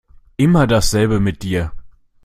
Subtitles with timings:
[0.37, 1.71] Immer dasselbe mit dir.